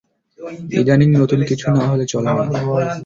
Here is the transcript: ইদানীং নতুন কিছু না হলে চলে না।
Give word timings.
ইদানীং 0.79 1.09
নতুন 1.13 1.39
কিছু 1.49 1.65
না 1.75 1.83
হলে 1.87 2.05
চলে 2.11 2.31
না। 2.37 2.43